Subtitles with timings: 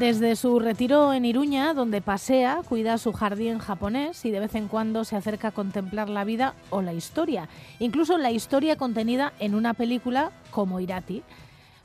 [0.00, 4.66] Desde su retiro en Iruña, donde pasea, cuida su jardín japonés y de vez en
[4.66, 7.50] cuando se acerca a contemplar la vida o la historia,
[7.80, 11.22] incluso la historia contenida en una película como Irati.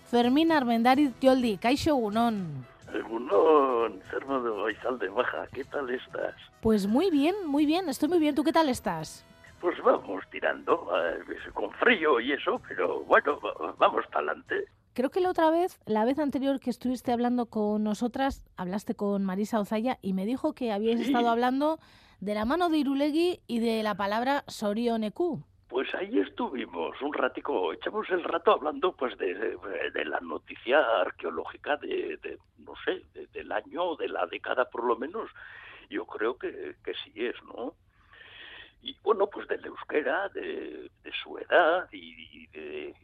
[0.09, 2.65] Fermín Armendariz Yoldi, Kaixo Gunón.
[3.09, 6.36] Gunón, de de Baja, ¿qué tal estás?
[6.61, 8.33] Pues muy bien, muy bien, estoy muy bien.
[8.33, 9.25] ¿Tú qué tal estás?
[9.60, 13.38] Pues vamos tirando, eh, con frío y eso, pero bueno,
[13.77, 14.69] vamos para adelante.
[14.95, 19.25] Creo que la otra vez, la vez anterior que estuviste hablando con nosotras, hablaste con
[19.25, 21.79] Marisa Ozaya y me dijo que habíais estado hablando
[22.21, 25.43] de la mano de Irulegui y de la palabra Sorioneku.
[25.68, 29.57] Pues ahí estuvimos un ratico, echamos el rato hablando pues de,
[29.93, 34.95] de, la noticia arqueológica de, de no sé, del año, de la década por lo
[34.95, 35.30] menos.
[35.89, 37.73] Yo creo que, que sí es, ¿no?
[38.81, 40.89] Y bueno, pues del euskera, de,
[41.21, 42.95] su edad y de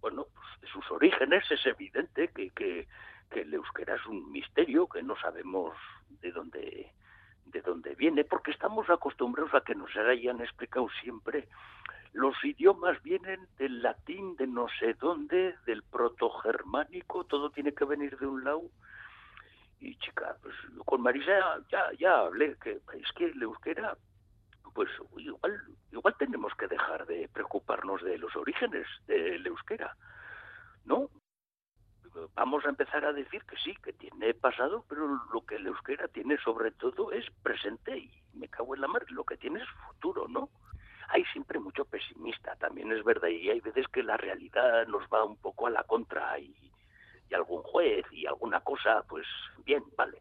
[0.00, 2.86] bueno, pues sus orígenes es evidente que, que,
[3.30, 5.76] el euskera es un misterio, que no sabemos
[6.20, 6.92] de dónde
[7.46, 11.48] de dónde viene, porque estamos acostumbrados a que nos hayan explicado siempre
[12.12, 18.18] los idiomas vienen del latín, de no sé dónde, del protogermánico, todo tiene que venir
[18.18, 18.62] de un lado.
[19.80, 20.54] Y chica, pues
[20.84, 23.96] con Marisa ya, ya hablé, que es que el euskera
[24.74, 25.60] pues igual,
[25.92, 29.96] igual tenemos que dejar de preocuparnos de los orígenes del euskera,
[30.84, 31.10] ¿no?
[32.34, 36.08] Vamos a empezar a decir que sí, que tiene pasado, pero lo que el euskera
[36.08, 39.68] tiene sobre todo es presente y me cago en la mar, lo que tiene es
[39.86, 40.48] futuro, ¿no?
[41.08, 45.24] Hay siempre mucho pesimista, también es verdad, y hay veces que la realidad nos va
[45.24, 46.54] un poco a la contra y,
[47.30, 49.26] y algún juez y alguna cosa, pues
[49.64, 50.20] bien, vale.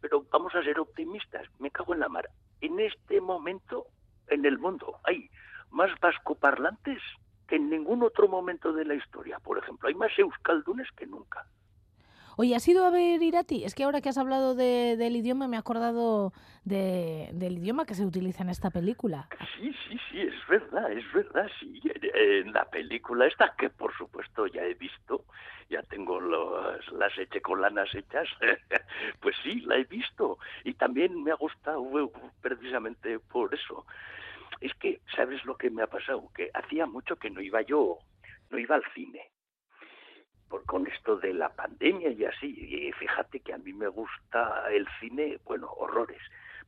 [0.00, 2.28] Pero vamos a ser optimistas, me cago en la mar.
[2.60, 3.86] En este momento
[4.30, 4.98] en el mundo.
[5.04, 5.30] Hay
[5.70, 7.00] más vascoparlantes
[7.46, 9.38] que en ningún otro momento de la historia.
[9.40, 11.46] Por ejemplo, hay más euskaldunes que nunca.
[12.40, 13.64] Oye, ¿has ido a ver Irati?
[13.64, 16.32] Es que ahora que has hablado del idioma me he acordado
[16.62, 19.28] del idioma que se utiliza en esta película.
[19.56, 21.82] Sí, sí, sí, es verdad, es verdad, sí.
[22.14, 25.24] En, la película esta, que por supuesto ya he visto,
[25.68, 28.28] ya tengo las echecolanas hechas,
[29.20, 30.38] pues sí, la he visto.
[30.62, 33.84] Y también me ha gustado precisamente por eso
[34.60, 36.30] es que, ¿sabes lo que me ha pasado?
[36.36, 37.98] Que hacía mucho que no iba yo,
[38.50, 39.28] no iba al cine.
[40.48, 42.56] Por, con esto de la pandemia y así.
[42.58, 46.20] Y fíjate que a mí me gusta el cine, bueno, horrores.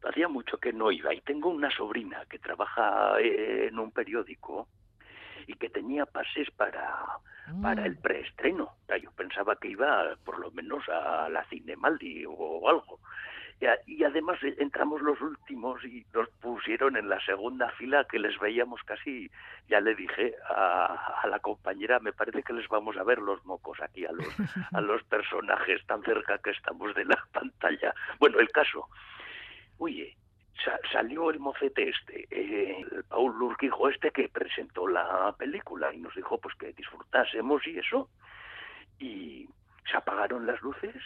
[0.02, 1.14] Hacía mucho que no iba.
[1.14, 4.68] Y tengo una sobrina que trabaja en un periódico
[5.46, 7.04] y que tenía pases para,
[7.62, 8.02] para el mm.
[8.02, 8.76] preestreno.
[9.02, 13.00] Yo pensaba que iba por lo menos a la Cinemaldi o algo.
[13.86, 18.38] Y además eh, entramos los últimos y nos pusieron en la segunda fila que les
[18.38, 19.30] veíamos casi,
[19.68, 23.78] ya le dije a, la compañera, me parece que les vamos a ver los mocos
[23.80, 24.26] aquí a los,
[24.72, 27.94] a los personajes tan cerca que estamos de la pantalla.
[28.18, 28.88] Bueno, el caso,
[29.76, 30.16] oye,
[30.90, 36.14] salió el mocete este, eh, el Paul Lurquijo este que presentó la película y nos
[36.14, 38.08] dijo pues que disfrutásemos y eso,
[38.98, 39.48] y
[39.90, 40.96] se apagaron las luces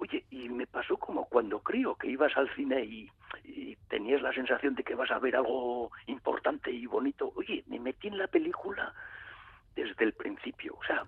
[0.00, 3.10] Oye, y me pasó como cuando crío, que ibas al cine y,
[3.88, 7.32] tenías la sensación de que vas a ver algo importante y bonito.
[7.34, 8.94] Oye, me metí en la película
[9.74, 10.76] desde el principio.
[10.78, 11.04] O sea,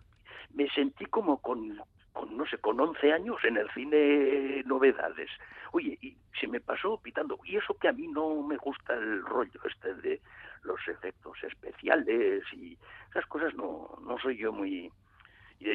[0.52, 1.80] me sentí como con,
[2.12, 5.30] con no sé, con 11 años en el cine novedades.
[5.70, 7.38] Oye, y se me pasó pitando.
[7.44, 10.20] Y eso que a mí no me gusta el rollo este de
[10.64, 12.76] los efectos especiales y
[13.10, 14.90] esas cosas no, no soy yo muy...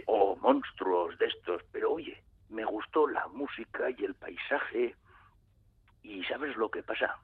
[0.07, 4.95] o monstruos de estos, pero oye, me gustó la música y el paisaje.
[6.03, 7.17] Y sabes lo que pasa,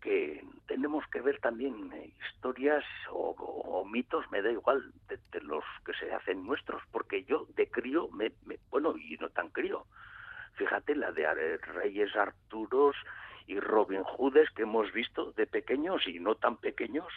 [0.00, 1.90] que tenemos que ver también
[2.26, 7.68] historias o, mitos, me da igual, de, los que se hacen nuestros, porque yo de
[7.68, 8.32] crío, me,
[8.70, 9.86] bueno, y no tan crío,
[10.54, 12.96] fíjate la de Reyes Arturos
[13.46, 17.08] y Robin Hoodes que hemos visto de pequeños y no tan pequeños.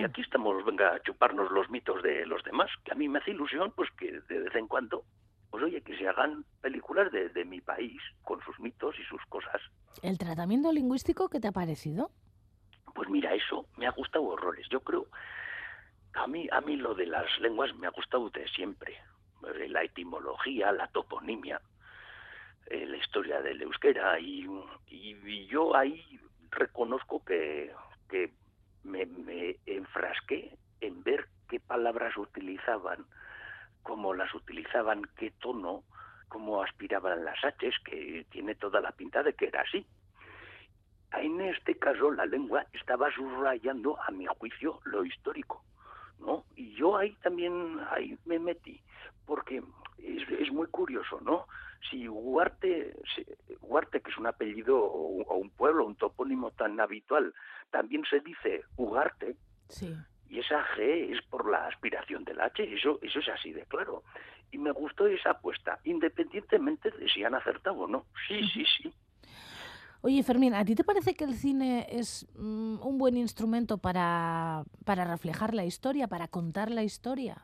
[0.00, 3.18] Y aquí estamos, venga, a chuparnos los mitos de los demás, que a mí me
[3.18, 5.04] hace ilusión, pues que de vez en cuando
[5.54, 9.62] pues oye, que se hagan películas de, mi país, con sus mitos y sus cosas.
[10.02, 12.10] ¿El tratamiento lingüístico qué te ha parecido?
[12.92, 14.66] Pues mira, eso me ha gustado horrores.
[14.68, 15.06] Yo creo,
[16.14, 18.96] a mí, a mí lo de las lenguas me ha gustado de siempre.
[19.60, 21.60] Eh, la etimología, la toponimia,
[22.66, 24.18] eh, la historia del euskera.
[24.18, 24.48] Y,
[24.88, 26.18] y, yo ahí
[26.50, 27.72] reconozco que,
[28.08, 28.32] que
[28.82, 33.06] me, me enfrasqué en ver qué palabras utilizaban
[33.84, 35.84] cómo las utilizaban, qué tono,
[36.28, 39.86] cómo aspiraban las H, que tiene toda la pinta de que era así.
[41.12, 45.62] En este caso, la lengua estaba subrayando, a mi juicio, lo histórico,
[46.18, 46.44] ¿no?
[46.56, 48.80] Y yo ahí también, ahí me metí,
[49.24, 49.62] porque
[49.98, 51.46] es, muy curioso, ¿no?
[51.88, 52.96] Si Huarte,
[53.60, 57.32] Huarte, que es un apellido o un pueblo, un topónimo tan habitual,
[57.70, 59.36] también se dice Ugarte,
[59.68, 59.94] sí.
[60.34, 64.02] Y esa G es por la aspiración del H, eso, eso es así de claro.
[64.50, 68.06] Y me gustó esa apuesta, independientemente de si han acertado o no.
[68.26, 68.92] Sí, sí, sí.
[70.00, 74.64] Oye, Fermín, ¿a ti te parece que el cine es mm, un buen instrumento para,
[74.84, 77.36] para reflejar la historia, para contar la historia?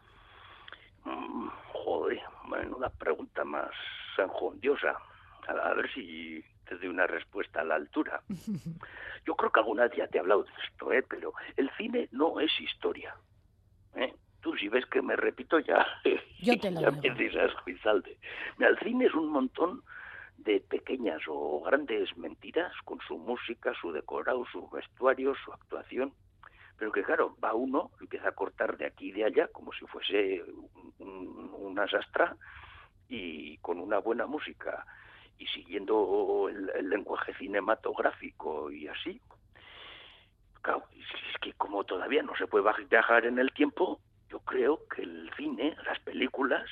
[1.04, 2.20] Mm, joder,
[2.76, 3.70] una pregunta más
[4.19, 4.96] enjundiosa.
[5.46, 6.44] A, ver si
[6.76, 8.22] doy una respuesta a la altura.
[9.26, 11.05] Yo creo que alguna vez ya te he hablado de esto, ¿eh?
[11.08, 13.14] pero el cine no es historia.
[13.94, 14.14] ¿eh?
[14.40, 15.87] Tú si ves que me repito ya,
[16.40, 19.82] Yo te lo ya me dices, el cine es un montón
[20.38, 26.14] de pequeñas o grandes mentiras con su música, su decorado, su vestuario, su actuación,
[26.78, 29.84] pero que claro, va uno, empieza a cortar de aquí y de allá como si
[29.87, 30.43] fuese
[30.99, 32.37] una sastra
[33.08, 34.87] y con una buena música
[35.40, 39.20] y siguiendo el, lenguaje cinematográfico y así.
[40.60, 43.98] Claro, es que como todavía no se puede viajar en el tiempo,
[44.28, 46.69] yo creo que el cine, las películas,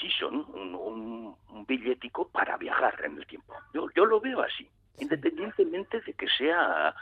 [0.00, 1.36] sí son un,
[1.66, 3.54] billetico para viajar en el tiempo.
[3.74, 4.66] Yo, yo lo veo así,
[4.98, 6.94] independientemente de que sea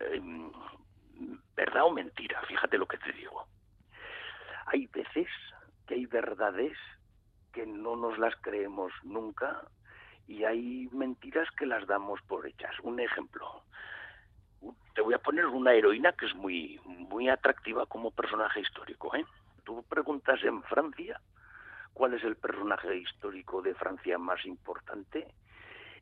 [0.00, 0.50] em,
[1.54, 3.46] verdad o mentira, fíjate lo que te digo.
[4.66, 5.28] Hay veces
[5.86, 6.78] que hay verdades
[7.52, 9.68] que no nos las creemos nunca
[10.26, 12.72] y hay mentiras que las damos por hechas.
[12.82, 13.62] Un ejemplo,
[14.94, 19.14] te voy a poner una heroína que es muy, muy atractiva como personaje histórico.
[19.14, 19.24] ¿eh?
[19.64, 21.20] Tú preguntas en Francia
[21.92, 25.26] cuál es el personaje histórico de Francia más importante.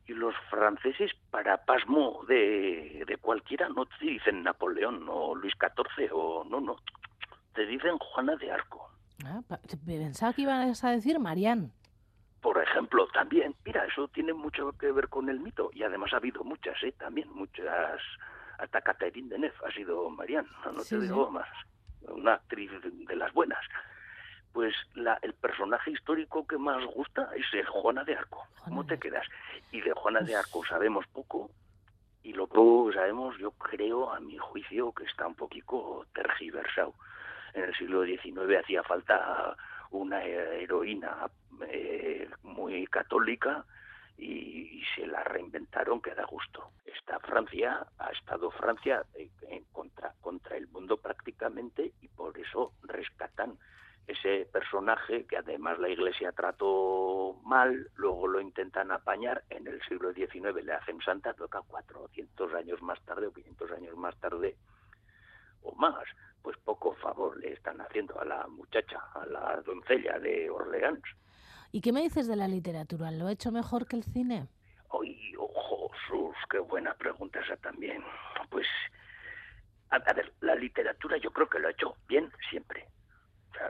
[0.05, 6.09] Y los franceses, para pasmo de, de cualquiera, no te dicen Napoleón o Luis XIV
[6.11, 6.75] o no, no,
[7.53, 8.89] te dicen Juana de Arco.
[9.25, 9.41] Ah,
[9.85, 11.71] pensaba que ibas a decir Marianne.
[12.43, 16.17] Por ejemplo, también, mira, eso tiene mucho que ver con el mito y además ha
[16.17, 16.91] habido muchas, ¿eh?
[16.91, 17.99] También muchas,
[18.59, 21.47] hasta Catherine Deneuve ha sido Marianne, no, te digo más,
[22.01, 23.65] una actriz de las buenas
[24.53, 28.45] pues la, el personaje histórico que más gusta es el Juana de Arco.
[28.63, 29.25] ¿Cómo te quedas?
[29.71, 31.49] Y de Juana de Arco sabemos poco,
[32.21, 36.93] y lo poco que sabemos, yo creo, a mi juicio, que está un poquito tergiversado.
[37.53, 39.57] En el siglo XIX hacía falta
[39.89, 41.29] una heroína
[41.69, 43.65] eh, muy católica
[44.17, 46.71] y, se la reinventaron que da gusto.
[46.85, 49.03] Esta Francia ha estado Francia
[49.71, 53.57] contra, contra el mundo prácticamente y por eso rescatan
[54.07, 60.13] ese personaje que además la Iglesia trató mal, luego lo intentan apañar, en el siglo
[60.13, 64.55] XIX le hacen santa, toca 400 años más tarde o 500 años más tarde
[65.61, 66.03] o más,
[66.41, 71.03] pues poco favor le están haciendo a la muchacha, a la doncella de Orleans.
[71.73, 73.11] ¿Y qué me dices de la literatura?
[73.11, 74.47] ¿Lo ha hecho mejor que el cine?
[74.89, 76.35] ¡Ay, ojo, sus!
[76.49, 78.01] Qué buena pregunta esa también.
[78.49, 78.67] Pues,
[79.89, 82.87] a ver, la literatura yo creo que lo ha hecho bien siempre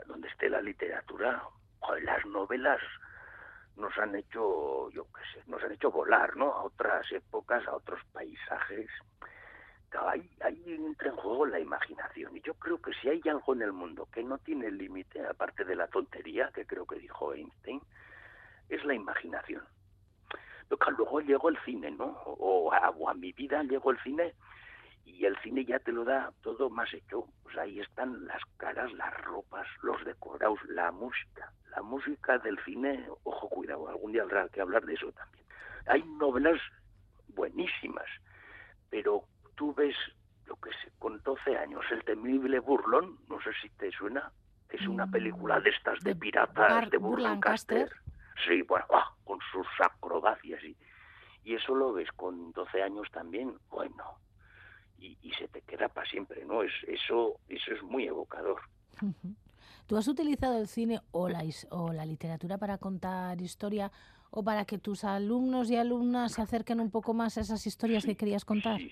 [0.06, 1.42] donde esté la literatura,
[2.02, 2.80] las novelas
[3.76, 6.52] nos han hecho, yo qué sé, nos han hecho volar, ¿no?
[6.52, 8.88] A otras épocas, a otros paisajes.
[9.96, 12.36] Ahí, ahí entra en juego la imaginación.
[12.36, 15.64] Y yo creo que si hay algo en el mundo que no tiene límite, aparte
[15.64, 17.80] de la tontería, que creo que dijo Einstein,
[18.68, 19.62] es la imaginación.
[20.68, 22.06] Pero luego llegó el cine, ¿no?
[22.06, 24.34] O a, o a mi vida llegó el cine
[25.04, 27.26] y el cine ya te lo da todo más hecho.
[27.42, 31.52] Pues ahí están las caras, las ropas, los decorados, la música.
[31.70, 35.44] La música del cine, ojo, cuidado, algún día habrá que hablar de eso también.
[35.86, 36.60] Hay novelas
[37.28, 38.06] buenísimas,
[38.90, 39.24] pero
[39.54, 39.96] tú ves,
[40.46, 44.30] lo que sé, con 12 años, El temible burlón, no sé si te suena,
[44.70, 47.90] es una película de estas de, piratas de Burlancaster.
[48.46, 50.76] Sí, bueno, ah, con sus acrobacias y,
[51.44, 54.04] y eso lo ves con 12 años también, bueno,
[54.98, 56.62] y, se te queda para siempre, ¿no?
[56.62, 58.60] Es, eso, eso es muy evocador.
[59.86, 63.92] ¿Tú has utilizado el cine o la, o la literatura para contar historia
[64.36, 68.04] o para que tus alumnos y alumnas se acerquen un poco más a esas historias
[68.04, 68.78] que querías contar?
[68.78, 68.90] Sí,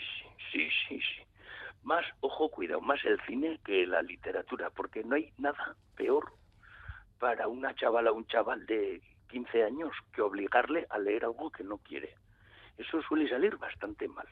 [0.53, 1.23] sí, sí, sí.
[1.83, 6.33] Más, ojo, cuidado, más el cine que la literatura, porque no hay nada peor
[7.19, 11.65] para una chavala o un chaval de 15 años que obligarle a leer algo que
[11.65, 12.15] no quiere.
[12.79, 14.29] Eso suele salir bastante mal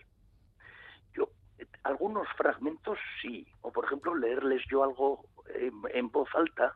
[1.84, 5.24] algunos fragmentos sí, o por ejemplo leerles yo algo
[5.92, 6.74] en, voz alta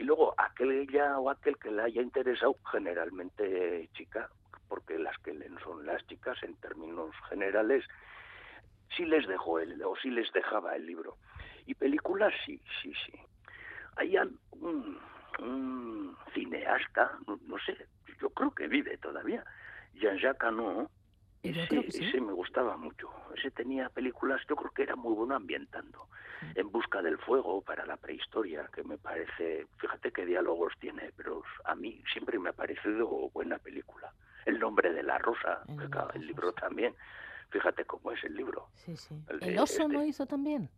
[0.00, 4.30] y luego aquel ella o aquel que le haya interesado, generalmente chica,
[4.66, 7.84] porque las que leen son las chicas en términos generales,
[8.96, 11.18] sí les dejó el, o sí les dejaba el libro.
[11.66, 13.12] Y películas sí, sí, sí.
[13.96, 14.16] Hay
[14.52, 14.98] un,
[15.38, 17.76] un cineasta, no, sé,
[18.22, 19.44] yo creo que vive todavía,
[19.92, 20.50] Jean-Jacques
[21.42, 23.08] ese, me gustaba mucho.
[23.36, 26.08] Ese tenía películas, yo creo que era muy bueno ambientando.
[26.54, 31.42] En busca del fuego para la prehistoria, que me parece, fíjate qué diálogos tiene, pero
[31.64, 34.12] a mí siempre me ha parecido buena película.
[34.46, 35.62] El nombre de la rosa,
[36.14, 36.94] el, libro también.
[37.50, 38.68] Fíjate cómo es el libro.
[38.74, 39.14] Sí, sí.
[39.40, 40.68] ¿El, oso no hizo también?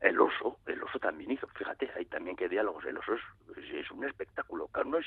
[0.00, 1.46] El oso, el oso también hizo.
[1.48, 2.84] Fíjate, hay también qué diálogos.
[2.86, 4.70] El oso es, un espectáculo.
[4.86, 5.06] No es,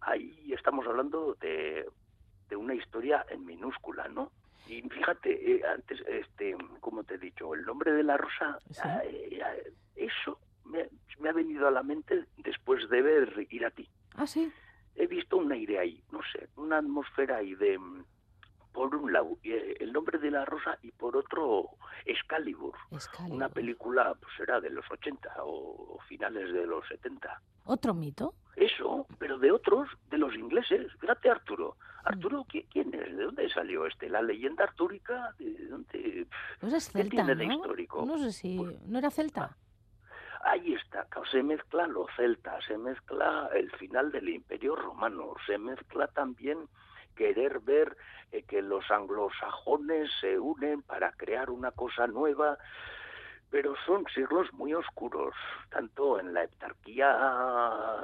[0.00, 1.86] ahí estamos hablando de
[2.48, 4.32] de una historia en minúscula, ¿no?
[4.68, 8.58] Y fíjate, eh, antes, este, como te he dicho, el nombre de la rosa,
[9.04, 10.88] eh, eh, eso me,
[11.28, 13.88] ha venido a la mente después de ver Ir a ti.
[14.14, 14.52] Ah, sí.
[14.94, 17.78] He visto un aire ahí, no sé, una atmósfera ahí de,
[18.72, 21.70] por un lado, el nombre de la rosa y por otro,
[22.04, 22.74] Excalibur.
[23.28, 27.40] Una película, pues era de los 80 o finales de los 70.
[27.64, 28.34] ¿Otro mito?
[28.56, 29.88] Eso, pero de otros,
[30.28, 30.92] los ingleses.
[31.00, 31.76] Fíjate, Arturo.
[32.04, 33.16] Arturo, ¿quién es?
[33.16, 34.08] ¿De dónde salió este?
[34.08, 35.34] ¿La leyenda artúrica?
[35.38, 36.26] ¿De dónde?
[36.60, 38.04] Pues es celta, tiene de histórico?
[38.06, 38.56] No sé si...
[38.56, 39.56] Pues, ¿No era celta?
[40.40, 45.58] Ah, ahí está, se mezcla lo celta, se mezcla el final del Imperio Romano, se
[45.58, 46.68] mezcla también
[47.16, 47.96] querer ver
[48.30, 52.56] eh, que los anglosajones se unen para crear una cosa nueva
[53.50, 55.34] pero son siglos muy oscuros,
[55.70, 57.16] tanto en la heptarquía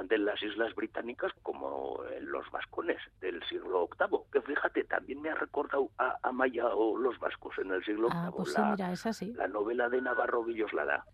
[0.03, 5.29] de las Islas Británicas como en los vascones del siglo VIII, que fíjate, también me
[5.29, 8.91] ha recordado a, Amaya o los vascos en el siglo ah, VIII, pues la, mira,
[8.91, 9.33] es así.
[9.33, 11.05] la novela de Navarro Villoslada.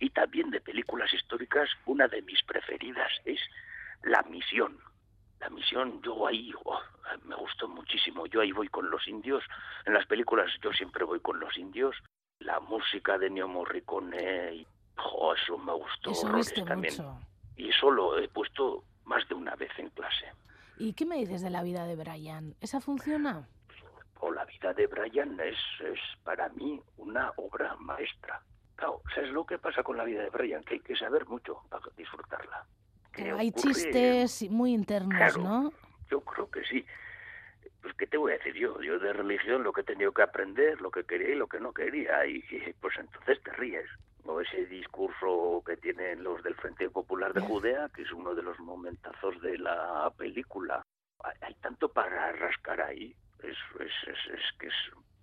[0.00, 3.40] Y también de películas históricas, una de mis preferidas es
[4.02, 4.78] La Misión.
[5.40, 6.80] La Misión, yo ahí oh,
[7.24, 9.42] me gustó muchísimo, yo ahí voy con los indios,
[9.86, 11.96] en las películas yo siempre voy con los indios,
[12.44, 14.66] la música de Neo Morricone, y,
[15.36, 16.94] eso me gustó eso también.
[16.94, 17.18] Mucho.
[17.56, 20.26] Y eso lo he puesto más de una vez en clase.
[20.78, 22.54] ¿Y qué me dices de la vida de Brian?
[22.60, 23.48] ¿Esa funciona?
[24.20, 28.42] O la vida de Brian es, es para mí una obra maestra.
[28.76, 30.62] Claro, ¿sabes lo que pasa con la vida de Brian?
[30.62, 32.66] Que hay que saber mucho para disfrutarla.
[33.12, 35.72] Que hay chistes muy internos, ¿no?
[36.10, 36.84] Yo creo que sí
[37.82, 40.22] pues qué te voy a decir yo, yo de religión lo que he tenido que
[40.22, 42.42] aprender, lo que quería y lo que no quería, y,
[42.80, 43.88] pues entonces te ríes.
[44.24, 48.42] O ese discurso que tienen los del Frente Popular de Judea, que es uno de
[48.42, 50.80] los momentazos de la película.
[51.40, 54.74] Hay, tanto para rascar ahí, es, es, es, es que es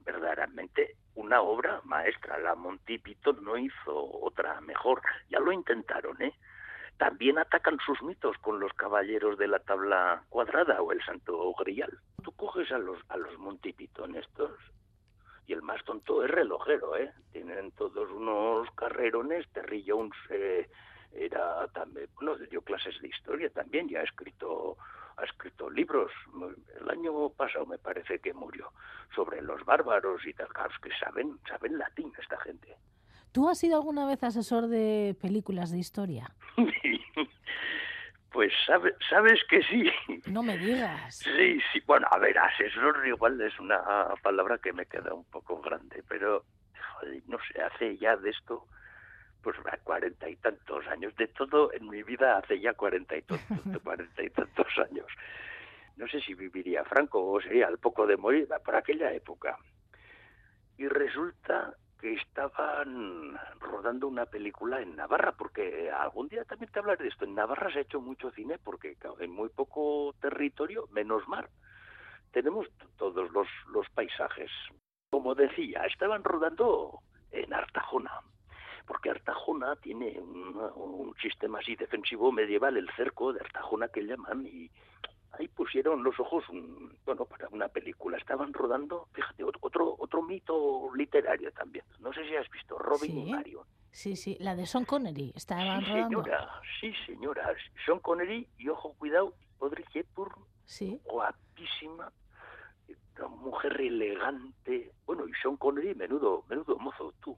[0.04, 2.40] verdaderamente una obra maestra.
[2.40, 5.02] La Monty Python no hizo otra mejor.
[5.30, 6.34] Ya lo intentaron, ¿eh?
[7.00, 11.98] también atacan sus mitos con los caballeros de la tabla cuadrada o el santo grial.
[12.22, 14.52] Tú coges a los, a los Montipitón estos
[15.48, 17.12] y el más tonto es relojero, ¿eh?
[17.32, 20.70] Tienen todos unos carrerones, Terry Jones eh,
[21.12, 24.78] era también, bueno, dio clases de historia también, ya ha escrito
[25.18, 26.12] ha escrito libros.
[26.80, 28.72] El año pasado me parece que murió
[29.14, 30.48] sobre los bárbaros y tal,
[30.82, 32.78] que saben, saben latín esta gente.
[33.32, 36.34] ¿Tú has sido alguna vez asesor de películas de historia?
[38.32, 38.54] Pues
[39.10, 39.90] sabes que sí.
[40.30, 41.18] No me digas.
[41.18, 41.82] Sí, sí.
[41.86, 43.82] Bueno, a ver, asesor igual es una
[44.22, 46.46] palabra que me queda un poco grande, pero
[47.28, 48.66] no sé, hace ya de esto,
[49.42, 51.16] pues cuarenta y tantos años.
[51.16, 53.24] De todo en mi vida hace ya cuarenta y,
[53.84, 55.08] cuarenta y tantos años.
[55.98, 59.58] No sé si viviría Franco o sería al poco de morir por aquella época.
[60.78, 67.04] Y resulta que estaban rodando una película en Navarra, porque algún día también te hablaré
[67.04, 67.26] de esto.
[67.26, 71.50] En Navarra se ha hecho mucho cine porque en muy poco territorio, menos mar,
[72.32, 74.50] tenemos todos los, los paisajes.
[75.10, 77.00] Como decía, estaban rodando
[77.32, 78.22] en Artajona,
[78.86, 84.46] porque Artajona tiene un, un sistema así defensivo medieval, el cerco de Artajona que llaman,
[84.46, 84.72] y
[85.40, 86.44] ahí pusieron los ojos,
[87.06, 88.18] bueno, para una película.
[88.18, 91.86] Estaban rodando, fíjate, otro otro mito literario también.
[92.00, 93.66] No sé si has visto Robin y Marion.
[93.92, 95.34] Sí, sí, la de Sean Connery.
[95.36, 96.24] Estaban sí, rodando.
[96.24, 97.56] Señora, sí, señora.
[97.86, 101.00] Sean Connery y ojo, cuidado, Audrey Hepburn, sí.
[101.06, 102.12] guapísima,
[103.18, 104.92] una mujer elegante.
[105.06, 107.38] Bueno, y Sean Connery, menudo, menudo mozo tú,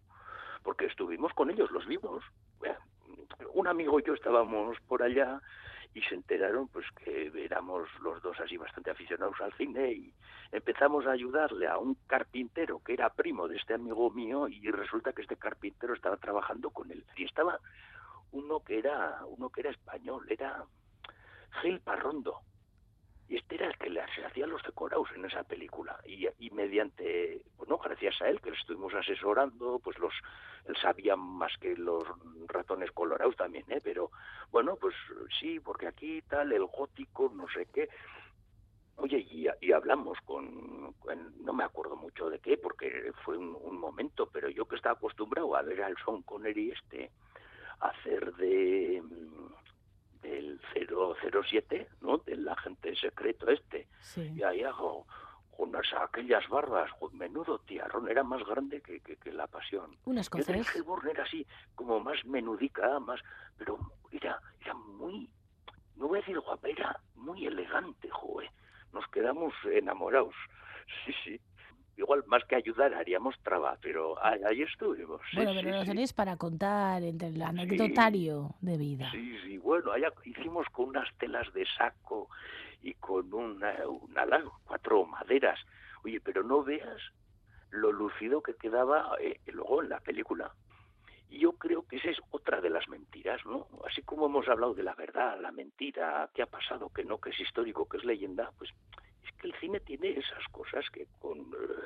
[0.64, 2.24] porque estuvimos con ellos, los vimos.
[3.54, 5.42] Un amigo y yo estábamos por allá
[5.94, 10.14] y se enteraron pues que éramos los dos así bastante aficionados al cine y
[10.52, 15.14] empezamos a ayudarle a un carpintero que era primo de este amigo mío y resulta
[15.14, 17.04] que este carpintero estaba trabajando con él.
[17.16, 17.60] Y estaba
[18.32, 20.64] uno que era uno que era español era
[21.62, 22.42] Gil Parrondo
[23.32, 25.98] y este era el que le hacía los decorados en esa película.
[26.06, 30.14] Y, y mediante bueno gracias a él que le estuvimos asesorando pues los
[30.66, 32.04] él sabía más que los
[32.48, 34.12] ratones colorados también eh pero
[34.52, 34.94] bueno pues
[35.40, 37.88] sí porque aquí tal el gótico no sé qué.
[38.98, 40.94] Oye, y, y hablamos con,
[41.40, 44.94] no me acuerdo mucho de qué, porque fue un, un, momento, pero yo que estaba
[44.94, 47.10] acostumbrado a ver al Son Connery este,
[47.80, 49.02] hacer de
[50.22, 52.18] del 007, ¿no?
[52.20, 53.88] Del agente secreto este.
[54.00, 54.32] Sí.
[54.36, 55.06] Y ahí hago
[55.56, 59.96] con esas, aquellas barbas, menudo tiarrón, era más grande que, que, que la pasión.
[60.06, 60.48] Un Yo escocés.
[60.48, 63.20] de Hellborn era así, como más menudica, más,
[63.58, 63.78] pero
[64.12, 65.30] era, era muy,
[65.98, 68.50] no voy a decir guapa, era muy elegante, joder.
[68.94, 70.36] Nos quedamos enamorados.
[71.06, 71.42] Sí, sí.
[72.02, 75.22] Igual más que ayudar haríamos traba, pero ahí, ahí estuvimos.
[75.30, 75.88] Sí, bueno, sí, pero lo sí.
[75.90, 79.12] tenéis para contar entre el anecdotario de vida.
[79.12, 82.28] Sí, sí, bueno, allá hicimos con unas telas de saco
[82.82, 84.26] y con una, una
[84.66, 85.60] cuatro maderas.
[86.04, 87.00] Oye, pero no veas
[87.70, 90.52] lo lucido que quedaba eh, luego en la película.
[91.30, 93.68] Y yo creo que esa es otra de las mentiras, ¿no?
[93.88, 97.30] Así como hemos hablado de la verdad, la mentira, qué ha pasado, que no, que
[97.30, 98.72] es histórico, que es leyenda, pues
[99.24, 101.40] es que el cine tiene esas cosas que con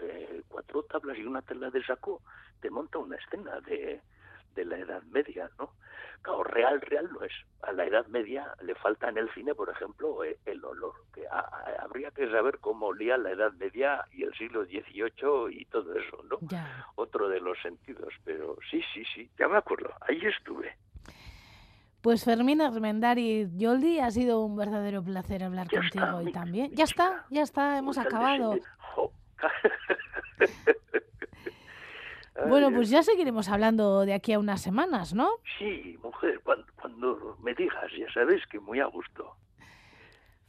[0.04, 2.22] eh, cuatro tablas y una tela de saco
[2.60, 4.02] te monta una escena de,
[4.56, 5.74] de la Edad Media, ¿no?
[6.22, 7.34] Claro, real, real no es.
[7.62, 10.94] A la Edad Media le falta en el cine, por ejemplo, eh, el olor.
[11.14, 15.50] Que a- a- habría que saber cómo olía la Edad Media y el siglo XVIII
[15.52, 16.40] y todo eso, ¿no?
[16.50, 16.88] Ya.
[16.96, 20.76] Otro de los sentidos, pero sí, sí, sí, ya me acuerdo, ahí estuve.
[22.06, 26.32] Pues Fermín Armendari Yoldi, ha sido un verdadero placer hablar Ya contigo está, hoy mi-
[26.34, 26.70] también.
[26.70, 27.04] mi Ya chica.
[27.08, 28.54] está, ya está, hemos acabado.
[32.48, 35.30] Bueno, pues ya seguiremos hablando de aquí a unas semanas, ¿no?
[35.58, 39.36] Sí, mujer, cuando, cuando me digas, ya sabes que muy a gusto.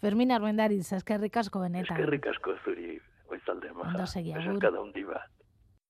[0.00, 1.96] Fermín Armendari, es que ricasco Es benetan.
[1.96, 3.90] que ricasco zuri, goizalde maja.
[3.92, 4.58] Ondo segi, agur.